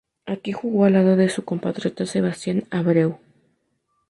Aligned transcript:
Aquí 0.25 0.51
jugó 0.51 0.85
al 0.85 0.93
lado 0.93 1.15
de 1.15 1.29
su 1.29 1.45
compatriota 1.45 2.07
Sebastián 2.07 2.63
Abreu. 2.71 3.19